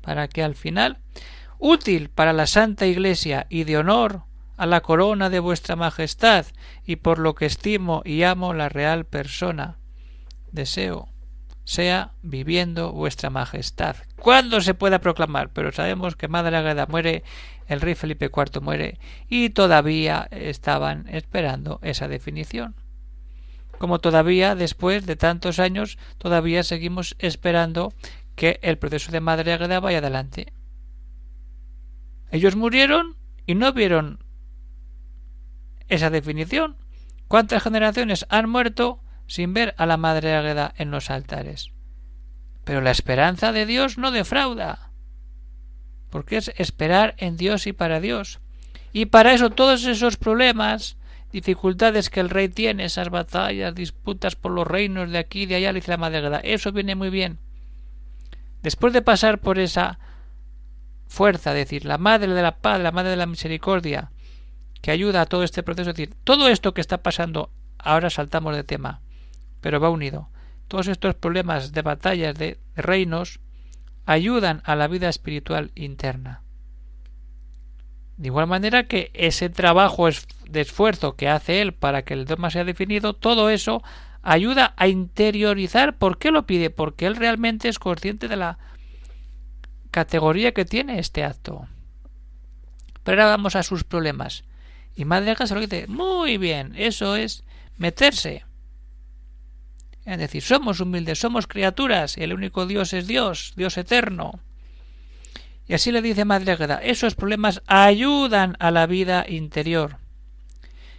Para 0.00 0.28
que 0.28 0.44
al 0.44 0.54
final, 0.54 1.00
útil 1.58 2.08
para 2.08 2.32
la 2.32 2.46
Santa 2.46 2.86
Iglesia 2.86 3.46
y 3.50 3.64
de 3.64 3.78
honor 3.78 4.22
a 4.56 4.64
la 4.64 4.80
corona 4.80 5.28
de 5.28 5.40
vuestra 5.40 5.74
Majestad, 5.74 6.46
y 6.84 6.96
por 6.96 7.18
lo 7.18 7.34
que 7.34 7.46
estimo 7.46 8.00
y 8.04 8.22
amo 8.22 8.54
la 8.54 8.68
real 8.68 9.04
persona, 9.04 9.76
deseo 10.52 11.08
sea 11.66 12.12
viviendo 12.22 12.92
vuestra 12.92 13.28
majestad. 13.28 13.96
Cuando 14.20 14.60
se 14.60 14.72
pueda 14.72 15.00
proclamar? 15.00 15.50
Pero 15.50 15.72
sabemos 15.72 16.14
que 16.14 16.28
Madre 16.28 16.56
Agreda 16.56 16.86
muere, 16.86 17.24
el 17.66 17.80
rey 17.80 17.96
Felipe 17.96 18.30
IV 18.32 18.60
muere, 18.62 19.00
y 19.28 19.50
todavía 19.50 20.28
estaban 20.30 21.08
esperando 21.08 21.80
esa 21.82 22.06
definición. 22.06 22.76
Como 23.78 23.98
todavía, 23.98 24.54
después 24.54 25.06
de 25.06 25.16
tantos 25.16 25.58
años, 25.58 25.98
todavía 26.18 26.62
seguimos 26.62 27.16
esperando 27.18 27.92
que 28.36 28.60
el 28.62 28.78
proceso 28.78 29.10
de 29.10 29.20
Madre 29.20 29.52
Agreda 29.52 29.80
vaya 29.80 29.98
adelante. 29.98 30.52
Ellos 32.30 32.54
murieron 32.54 33.16
y 33.44 33.56
no 33.56 33.72
vieron 33.72 34.20
esa 35.88 36.10
definición. 36.10 36.76
¿Cuántas 37.26 37.64
generaciones 37.64 38.24
han 38.28 38.48
muerto 38.48 39.00
sin 39.26 39.54
ver 39.54 39.74
a 39.78 39.86
la 39.86 39.96
Madre 39.96 40.34
Agreda 40.34 40.74
en 40.76 40.90
los 40.90 41.10
altares? 41.10 41.70
Pero 42.64 42.80
la 42.80 42.90
esperanza 42.90 43.52
de 43.52 43.66
Dios 43.66 43.98
no 43.98 44.10
defrauda, 44.10 44.90
porque 46.10 46.36
es 46.36 46.52
esperar 46.56 47.14
en 47.18 47.36
Dios 47.36 47.66
y 47.66 47.72
para 47.72 48.00
Dios. 48.00 48.40
Y 48.92 49.06
para 49.06 49.32
eso 49.32 49.50
todos 49.50 49.84
esos 49.84 50.16
problemas, 50.16 50.96
dificultades 51.32 52.10
que 52.10 52.20
el 52.20 52.30
rey 52.30 52.48
tiene, 52.48 52.84
esas 52.84 53.10
batallas, 53.10 53.74
disputas 53.74 54.36
por 54.36 54.52
los 54.52 54.66
reinos 54.66 55.10
de 55.10 55.18
aquí 55.18 55.42
y 55.42 55.46
de 55.46 55.56
allá, 55.56 55.72
le 55.72 55.80
dice 55.80 55.90
la 55.90 55.96
Madre 55.96 56.18
Agreda, 56.18 56.40
eso 56.40 56.72
viene 56.72 56.94
muy 56.94 57.10
bien 57.10 57.38
Después 58.66 58.92
de 58.92 59.00
pasar 59.00 59.38
por 59.38 59.60
esa 59.60 60.00
fuerza, 61.06 61.52
es 61.52 61.56
decir, 61.56 61.84
la 61.84 61.98
madre 61.98 62.34
de 62.34 62.42
la 62.42 62.56
paz, 62.56 62.80
la 62.80 62.90
madre 62.90 63.10
de 63.10 63.16
la 63.16 63.26
misericordia, 63.26 64.10
que 64.82 64.90
ayuda 64.90 65.20
a 65.20 65.26
todo 65.26 65.44
este 65.44 65.62
proceso, 65.62 65.90
es 65.90 65.96
decir, 65.96 66.16
todo 66.24 66.48
esto 66.48 66.74
que 66.74 66.80
está 66.80 66.98
pasando, 66.98 67.50
ahora 67.78 68.10
saltamos 68.10 68.56
de 68.56 68.64
tema, 68.64 69.02
pero 69.60 69.80
va 69.80 69.90
unido. 69.90 70.28
Todos 70.68 70.88
estos 70.88 71.14
problemas 71.14 71.72
de 71.72 71.82
batallas 71.82 72.36
de 72.36 72.58
reinos 72.74 73.40
ayudan 74.04 74.62
a 74.64 74.76
la 74.76 74.88
vida 74.88 75.08
espiritual 75.08 75.70
interna. 75.74 76.42
De 78.16 78.28
igual 78.28 78.46
manera 78.46 78.86
que 78.86 79.10
ese 79.14 79.50
trabajo 79.50 80.08
de 80.48 80.60
esfuerzo 80.60 81.16
que 81.16 81.28
hace 81.28 81.60
él 81.60 81.74
para 81.74 82.02
que 82.02 82.14
el 82.14 82.24
dogma 82.24 82.50
sea 82.50 82.64
definido, 82.64 83.14
todo 83.14 83.50
eso 83.50 83.82
ayuda 84.22 84.74
a 84.76 84.88
interiorizar 84.88 85.98
por 85.98 86.18
qué 86.18 86.30
lo 86.30 86.46
pide, 86.46 86.70
porque 86.70 87.06
él 87.06 87.16
realmente 87.16 87.68
es 87.68 87.78
consciente 87.78 88.26
de 88.26 88.36
la 88.36 88.58
categoría 89.90 90.52
que 90.52 90.64
tiene 90.64 90.98
este 90.98 91.24
acto. 91.24 91.68
Pero 93.04 93.22
ahora 93.22 93.36
vamos 93.36 93.54
a 93.54 93.62
sus 93.62 93.84
problemas. 93.84 94.44
Y 94.96 95.04
Madre 95.04 95.36
Casa 95.36 95.54
lo 95.54 95.60
dice, 95.60 95.86
muy 95.86 96.38
bien, 96.38 96.72
eso 96.76 97.16
es 97.16 97.44
meterse. 97.76 98.44
Es 100.06 100.18
decir, 100.18 100.40
somos 100.40 100.78
humildes, 100.78 101.18
somos 101.18 101.48
criaturas, 101.48 102.16
y 102.16 102.22
el 102.22 102.32
único 102.32 102.64
Dios 102.64 102.92
es 102.92 103.08
Dios, 103.08 103.54
Dios 103.56 103.76
eterno. 103.76 104.38
Y 105.66 105.74
así 105.74 105.90
le 105.90 106.00
dice 106.00 106.24
Madre 106.24 106.52
Agueda, 106.52 106.76
esos 106.76 107.16
problemas 107.16 107.60
ayudan 107.66 108.56
a 108.60 108.70
la 108.70 108.86
vida 108.86 109.26
interior. 109.28 109.98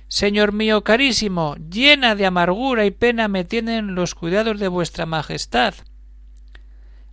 Señor 0.09 0.51
mío 0.51 0.83
carísimo, 0.83 1.55
llena 1.55 2.15
de 2.15 2.25
amargura 2.25 2.85
y 2.85 2.91
pena 2.91 3.29
me 3.29 3.45
tienen 3.45 3.95
los 3.95 4.13
cuidados 4.13 4.59
de 4.59 4.67
vuestra 4.67 5.05
Majestad. 5.05 5.73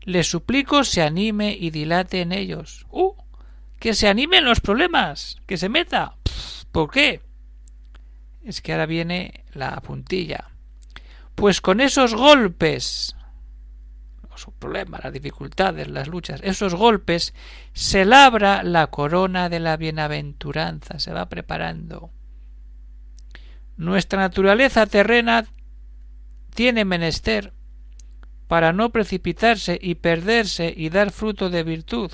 Le 0.02 0.24
suplico 0.24 0.82
se 0.82 1.00
anime 1.00 1.56
y 1.58 1.70
dilate 1.70 2.20
en 2.20 2.32
ellos. 2.32 2.86
¡Uh! 2.90 3.14
Que 3.78 3.94
se 3.94 4.08
anime 4.08 4.38
en 4.38 4.44
los 4.44 4.60
problemas, 4.60 5.36
que 5.46 5.56
se 5.56 5.68
meta. 5.68 6.16
¿Por 6.72 6.90
qué? 6.90 7.20
Es 8.44 8.60
que 8.60 8.72
ahora 8.72 8.86
viene 8.86 9.44
la 9.52 9.80
puntilla. 9.80 10.53
Pues 11.34 11.60
con 11.60 11.80
esos 11.80 12.14
golpes, 12.14 13.16
los 14.30 14.46
problemas, 14.58 15.02
las 15.04 15.12
dificultades, 15.12 15.88
las 15.88 16.08
luchas, 16.08 16.40
esos 16.42 16.74
golpes, 16.74 17.34
se 17.72 18.04
labra 18.04 18.62
la 18.62 18.86
corona 18.88 19.48
de 19.48 19.60
la 19.60 19.76
bienaventuranza, 19.76 20.98
se 20.98 21.12
va 21.12 21.28
preparando 21.28 22.10
nuestra 23.76 24.20
naturaleza 24.20 24.86
terrena 24.86 25.46
tiene 26.54 26.84
menester 26.84 27.52
para 28.46 28.72
no 28.72 28.90
precipitarse 28.90 29.78
y 29.80 29.96
perderse 29.96 30.72
y 30.76 30.90
dar 30.90 31.10
fruto 31.10 31.50
de 31.50 31.62
virtud. 31.64 32.12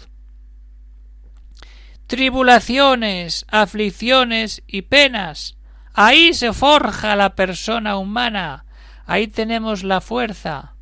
Tribulaciones, 2.06 3.44
aflicciones 3.48 4.62
y 4.66 4.82
penas. 4.82 5.58
Ahí 5.92 6.32
se 6.34 6.52
forja 6.52 7.14
la 7.14 7.34
persona 7.34 7.96
humana. 7.96 8.64
Ahí 9.10 9.26
tenemos 9.26 9.82
la 9.82 10.00
fuerza 10.00 10.76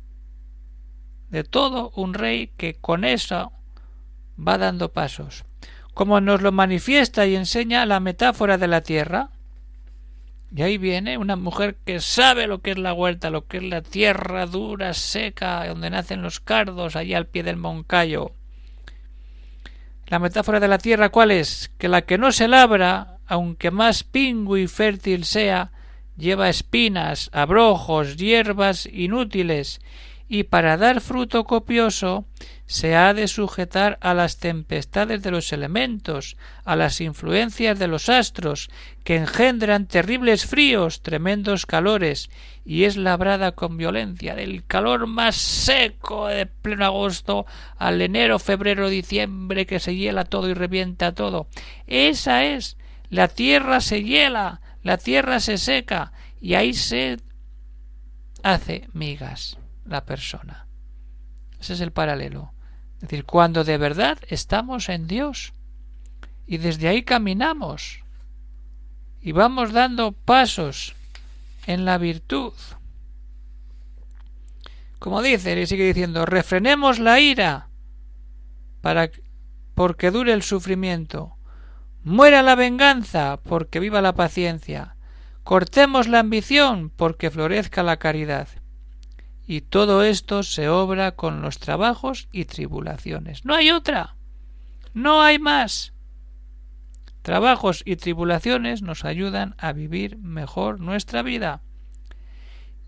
de 1.31 1.43
todo 1.43 1.91
un 1.95 2.13
rey 2.13 2.51
que 2.57 2.75
con 2.75 3.03
eso 3.03 3.51
va 4.37 4.59
dando 4.59 4.93
pasos. 4.93 5.45
Como 5.95 6.21
nos 6.21 6.43
lo 6.43 6.51
manifiesta 6.51 7.25
y 7.25 7.35
enseña 7.35 7.87
la 7.87 7.99
metáfora 7.99 8.59
de 8.59 8.67
la 8.67 8.81
tierra, 8.81 9.31
y 10.55 10.61
ahí 10.61 10.77
viene 10.77 11.17
una 11.17 11.37
mujer 11.37 11.77
que 11.83 11.99
sabe 11.99 12.45
lo 12.45 12.61
que 12.61 12.69
es 12.69 12.77
la 12.77 12.93
huerta, 12.93 13.31
lo 13.31 13.47
que 13.47 13.57
es 13.57 13.63
la 13.63 13.81
tierra 13.81 14.45
dura, 14.45 14.93
seca, 14.93 15.65
donde 15.65 15.89
nacen 15.89 16.21
los 16.21 16.39
cardos, 16.39 16.95
allí 16.95 17.15
al 17.15 17.25
pie 17.25 17.41
del 17.41 17.57
moncayo. 17.57 18.33
La 20.05 20.19
metáfora 20.19 20.59
de 20.59 20.67
la 20.67 20.77
tierra, 20.77 21.09
¿cuál 21.09 21.31
es? 21.31 21.71
Que 21.79 21.87
la 21.87 22.03
que 22.03 22.19
no 22.19 22.31
se 22.31 22.47
labra, 22.47 23.17
aunque 23.25 23.71
más 23.71 24.03
pingüe 24.03 24.61
y 24.61 24.67
fértil 24.67 25.25
sea, 25.25 25.71
lleva 26.19 26.49
espinas, 26.49 27.29
abrojos, 27.33 28.17
hierbas 28.17 28.87
inútiles, 28.91 29.81
y 30.31 30.43
para 30.43 30.77
dar 30.77 31.01
fruto 31.01 31.43
copioso 31.43 32.25
se 32.67 32.95
ha 32.95 33.15
de 33.15 33.27
sujetar 33.27 33.97
a 33.99 34.13
las 34.13 34.37
tempestades 34.37 35.23
de 35.23 35.31
los 35.31 35.51
elementos, 35.53 36.37
a 36.65 36.75
las 36.75 37.01
influencias 37.01 37.79
de 37.79 37.87
los 37.87 38.09
astros, 38.09 38.69
que 39.03 39.15
engendran 39.15 39.87
terribles 39.87 40.45
fríos, 40.45 41.01
tremendos 41.01 41.65
calores, 41.65 42.29
y 42.63 42.83
es 42.83 42.95
labrada 42.95 43.53
con 43.53 43.75
violencia, 43.77 44.35
del 44.35 44.63
calor 44.67 45.07
más 45.07 45.35
seco 45.35 46.27
de 46.27 46.45
pleno 46.45 46.85
agosto 46.85 47.47
al 47.77 47.99
enero, 47.99 48.37
febrero, 48.37 48.87
diciembre, 48.87 49.65
que 49.65 49.79
se 49.79 49.95
hiela 49.95 50.25
todo 50.25 50.47
y 50.47 50.53
revienta 50.53 51.15
todo. 51.15 51.47
Esa 51.87 52.45
es. 52.45 52.77
La 53.09 53.29
tierra 53.29 53.81
se 53.81 54.03
hiela, 54.03 54.61
la 54.83 54.97
tierra 54.97 55.39
se 55.39 55.57
seca, 55.57 56.11
y 56.41 56.53
ahí 56.53 56.73
se 56.73 57.17
hace 58.43 58.87
migas 58.93 59.57
la 59.85 60.05
persona. 60.05 60.67
Ese 61.59 61.73
es 61.73 61.81
el 61.81 61.91
paralelo. 61.91 62.53
Es 62.95 63.01
decir, 63.01 63.25
cuando 63.25 63.63
de 63.63 63.77
verdad 63.77 64.19
estamos 64.27 64.89
en 64.89 65.07
Dios 65.07 65.53
y 66.45 66.57
desde 66.57 66.87
ahí 66.87 67.03
caminamos 67.03 68.03
y 69.21 69.31
vamos 69.31 69.71
dando 69.71 70.11
pasos 70.11 70.95
en 71.65 71.85
la 71.85 71.97
virtud. 71.97 72.53
Como 74.99 75.21
dice, 75.21 75.59
y 75.59 75.65
sigue 75.65 75.85
diciendo, 75.85 76.25
refrenemos 76.25 76.99
la 76.99 77.19
ira 77.19 77.69
para 78.81 79.09
porque 79.75 80.11
dure 80.11 80.33
el 80.33 80.43
sufrimiento. 80.43 81.37
Muera 82.03 82.41
la 82.41 82.55
venganza 82.55 83.39
porque 83.43 83.79
viva 83.79 84.01
la 84.01 84.13
paciencia. 84.13 84.95
Cortemos 85.43 86.07
la 86.07 86.19
ambición 86.19 86.89
porque 86.89 87.31
florezca 87.31 87.83
la 87.83 87.97
caridad 87.97 88.47
y 89.49 89.61
todo 89.61 90.03
esto 90.03 90.43
se 90.43 90.69
obra 90.69 91.13
con 91.15 91.41
los 91.41 91.57
trabajos 91.57 92.29
y 92.31 92.45
tribulaciones. 92.45 93.45
No 93.45 93.55
hay 93.55 93.71
otra. 93.71 94.15
No 94.93 95.23
hay 95.23 95.39
más. 95.39 95.91
Trabajos 97.23 97.81
y 97.83 97.95
tribulaciones 97.95 98.83
nos 98.83 99.05
ayudan 99.05 99.55
a 99.57 99.73
vivir 99.73 100.19
mejor 100.19 100.79
nuestra 100.79 101.23
vida. 101.23 101.63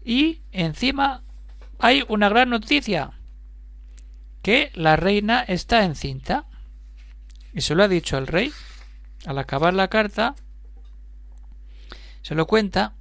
Y 0.05 0.43
encima 0.51 1.23
hay 1.79 2.03
una 2.07 2.29
gran 2.29 2.51
noticia, 2.51 3.13
que 4.43 4.69
la 4.75 4.97
reina 4.97 5.41
está 5.41 5.83
encinta. 5.83 6.45
Y 7.53 7.61
se 7.61 7.73
lo 7.73 7.81
ha 7.81 7.87
dicho 7.87 8.19
el 8.19 8.27
rey. 8.27 8.51
Al 9.25 9.37
acabar 9.37 9.73
la 9.73 9.87
carta, 9.87 10.35
se 12.21 12.35
lo 12.35 12.47
cuenta 12.47 12.93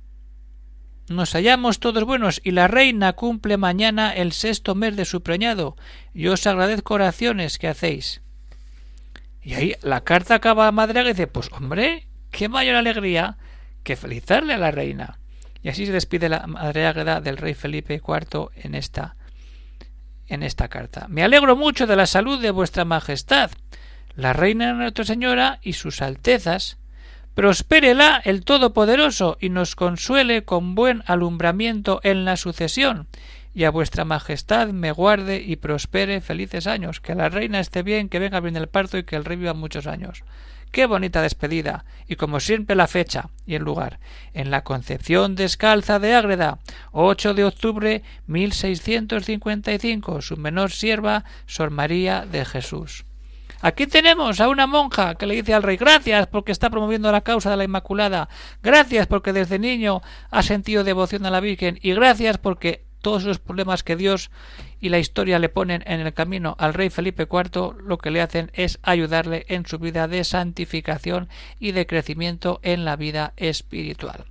nos 1.11 1.33
hallamos 1.33 1.81
todos 1.81 2.05
buenos 2.05 2.41
y 2.45 2.53
la 2.53 2.69
reina 2.69 3.15
cumple 3.15 3.57
mañana 3.57 4.13
el 4.13 4.31
sexto 4.31 4.77
mes 4.77 4.95
de 4.95 5.05
su 5.05 5.25
preñado 5.25 5.77
y 6.15 6.29
os 6.29 6.47
agradezco 6.47 6.95
oraciones 6.95 7.59
que 7.59 7.67
hacéis. 7.67 8.23
Y 9.43 9.55
ahí 9.55 9.75
la 9.83 10.03
carta 10.03 10.37
acaba 10.37 10.69
a 10.69 10.73
Madre 10.73 11.03
y 11.03 11.09
dice, 11.09 11.27
pues 11.27 11.51
hombre, 11.51 12.07
qué 12.31 12.49
mayor 12.49 12.77
alegría 12.77 13.39
que 13.83 13.97
felicitarle 13.97 14.55
a 14.55 14.59
la 14.59 14.71
reina. 14.71 15.19
Y 15.65 15.69
así 15.69 15.85
se 15.85 15.91
despide 15.91 16.29
la 16.29 16.47
Madre 16.47 16.87
Ágreda 16.87 17.21
del 17.21 17.39
rey 17.39 17.55
Felipe 17.55 17.95
IV 17.95 18.51
en 18.55 18.77
esta 18.77 19.17
en 20.29 20.45
esta 20.45 20.69
carta. 20.69 21.07
Me 21.09 21.25
alegro 21.25 21.57
mucho 21.57 21.89
de 21.89 21.97
la 21.97 22.07
salud 22.07 22.41
de 22.41 22.53
vuestra 22.53 22.85
majestad, 22.85 23.51
la 24.21 24.35
reina 24.35 24.75
Nuestra 24.75 25.05
Señora 25.05 25.59
y 25.63 25.73
sus 25.73 26.03
altezas, 26.03 26.77
Prospérela 27.35 28.21
el 28.25 28.45
Todopoderoso 28.45 29.39
y 29.41 29.49
nos 29.49 29.75
consuele 29.75 30.45
con 30.45 30.75
buen 30.75 31.03
alumbramiento 31.07 32.01
en 32.03 32.27
la 32.27 32.37
sucesión, 32.37 33.07
y 33.55 33.65
a 33.65 33.71
vuestra 33.71 34.05
majestad 34.05 34.69
me 34.69 34.93
guarde 34.93 35.41
y 35.41 35.57
prospere 35.57 36.21
felices 36.21 36.67
años, 36.67 37.01
que 37.01 37.15
la 37.15 37.31
reina 37.31 37.61
esté 37.61 37.83
bien, 37.83 38.11
que 38.11 38.19
venga 38.19 38.41
bien 38.41 38.57
el 38.57 38.69
parto 38.69 38.99
y 38.99 39.05
que 39.05 39.17
el 39.17 39.25
rey 39.25 39.39
viva 39.39 39.55
muchos 39.55 39.87
años. 39.87 40.23
Qué 40.71 40.85
bonita 40.87 41.23
despedida, 41.23 41.87
y 42.07 42.17
como 42.17 42.41
siempre 42.41 42.77
la 42.77 42.89
fecha 42.89 43.31
y 43.47 43.55
el 43.55 43.63
lugar. 43.63 44.01
En 44.35 44.51
la 44.51 44.65
Concepción 44.65 45.35
Descalza 45.35 45.99
de 45.99 46.15
Ágreda, 46.15 46.59
8 46.93 47.33
de 47.33 47.45
octubre 47.45 48.03
1655, 48.27 50.21
su 50.21 50.37
menor 50.37 50.73
sierva, 50.73 51.25
Sor 51.47 51.71
María 51.71 52.27
de 52.31 52.45
Jesús. 52.45 53.05
Aquí 53.63 53.87
tenemos 53.87 54.41
a 54.41 54.49
una 54.49 54.67
monja 54.67 55.17
que 55.17 55.27
le 55.27 55.35
dice 55.35 55.53
al 55.53 55.63
rey 55.63 55.77
gracias 55.77 56.27
porque 56.27 56.51
está 56.51 56.71
promoviendo 56.71 57.13
la 57.13 57.21
causa 57.21 57.51
de 57.51 57.59
la 57.59 57.65
Inmaculada, 57.65 58.31
gracias 58.63 59.07
porque 59.07 59.35
desde 59.35 59.59
niño 59.59 60.01
ha 60.31 60.43
sentido 60.43 60.83
devoción 60.83 61.27
a 61.27 61.31
la 61.31 61.41
Virgen 61.41 61.79
y 61.83 61.93
gracias 61.93 62.39
porque 62.39 62.85
todos 63.03 63.25
los 63.25 63.39
problemas 63.39 63.83
que 63.83 63.97
Dios 63.97 64.31
y 64.81 64.89
la 64.89 64.99
historia 64.99 65.39
le 65.39 65.51
ponen 65.51 65.83
en 65.87 66.01
el 66.01 66.15
camino 66.15 66.57
al 66.59 66.75
rey 66.75 66.89
Felipe 66.89 67.29
IV 67.31 67.83
lo 67.83 67.99
que 67.99 68.11
le 68.11 68.23
hacen 68.23 68.51
es 68.55 68.79
ayudarle 68.83 69.45
en 69.49 69.67
su 69.67 69.79
vida 69.79 70.09
de 70.09 70.25
santificación 70.25 71.29
y 71.59 71.73
de 71.73 71.87
crecimiento 71.87 72.61
en 72.63 72.85
la 72.85 72.97
vida 72.97 73.35
espiritual. 73.37 74.25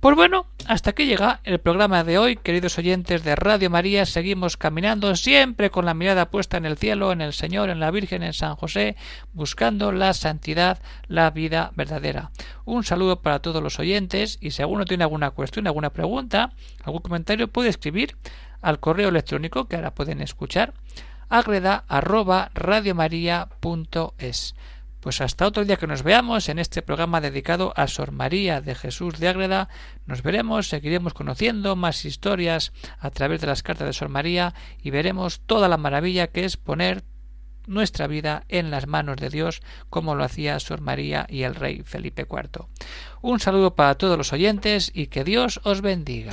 Pues 0.00 0.14
bueno, 0.14 0.46
hasta 0.66 0.90
aquí 0.90 1.06
llega 1.06 1.40
el 1.44 1.58
programa 1.58 2.04
de 2.04 2.18
hoy, 2.18 2.36
queridos 2.36 2.76
oyentes 2.76 3.24
de 3.24 3.34
Radio 3.34 3.70
María. 3.70 4.04
Seguimos 4.04 4.58
caminando 4.58 5.16
siempre 5.16 5.70
con 5.70 5.86
la 5.86 5.94
mirada 5.94 6.30
puesta 6.30 6.58
en 6.58 6.66
el 6.66 6.76
cielo, 6.76 7.12
en 7.12 7.22
el 7.22 7.32
Señor, 7.32 7.70
en 7.70 7.80
la 7.80 7.90
Virgen, 7.90 8.22
en 8.22 8.34
San 8.34 8.56
José, 8.56 8.94
buscando 9.32 9.92
la 9.92 10.12
santidad, 10.12 10.82
la 11.08 11.30
vida 11.30 11.72
verdadera. 11.76 12.30
Un 12.66 12.84
saludo 12.84 13.22
para 13.22 13.38
todos 13.38 13.62
los 13.62 13.78
oyentes 13.78 14.36
y 14.42 14.50
si 14.50 14.60
alguno 14.60 14.84
tiene 14.84 15.04
alguna 15.04 15.30
cuestión, 15.30 15.66
alguna 15.66 15.90
pregunta, 15.90 16.52
algún 16.84 17.00
comentario, 17.00 17.48
puede 17.48 17.70
escribir 17.70 18.16
al 18.60 18.80
correo 18.80 19.08
electrónico 19.08 19.66
que 19.66 19.76
ahora 19.76 19.94
pueden 19.94 20.20
escuchar 20.20 20.74
agreda 21.28 21.84
arroba 21.88 22.50
pues 25.06 25.20
hasta 25.20 25.46
otro 25.46 25.64
día 25.64 25.76
que 25.76 25.86
nos 25.86 26.02
veamos 26.02 26.48
en 26.48 26.58
este 26.58 26.82
programa 26.82 27.20
dedicado 27.20 27.72
a 27.76 27.86
Sor 27.86 28.10
María 28.10 28.60
de 28.60 28.74
Jesús 28.74 29.20
de 29.20 29.28
Ágreda. 29.28 29.68
Nos 30.04 30.24
veremos, 30.24 30.66
seguiremos 30.66 31.14
conociendo 31.14 31.76
más 31.76 32.04
historias 32.04 32.72
a 32.98 33.10
través 33.10 33.40
de 33.40 33.46
las 33.46 33.62
cartas 33.62 33.86
de 33.86 33.92
Sor 33.92 34.08
María 34.08 34.52
y 34.82 34.90
veremos 34.90 35.42
toda 35.46 35.68
la 35.68 35.76
maravilla 35.76 36.26
que 36.26 36.44
es 36.44 36.56
poner 36.56 37.04
nuestra 37.68 38.08
vida 38.08 38.42
en 38.48 38.72
las 38.72 38.88
manos 38.88 39.18
de 39.18 39.30
Dios, 39.30 39.62
como 39.90 40.16
lo 40.16 40.24
hacía 40.24 40.58
Sor 40.58 40.80
María 40.80 41.24
y 41.28 41.44
el 41.44 41.54
rey 41.54 41.84
Felipe 41.84 42.26
IV. 42.28 42.66
Un 43.22 43.38
saludo 43.38 43.76
para 43.76 43.94
todos 43.94 44.18
los 44.18 44.32
oyentes 44.32 44.90
y 44.92 45.06
que 45.06 45.22
Dios 45.22 45.60
os 45.62 45.82
bendiga. 45.82 46.32